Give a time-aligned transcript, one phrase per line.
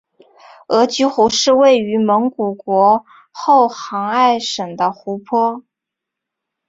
[0.69, 5.63] 额吉湖是位于蒙古国后杭爱省的湖泊。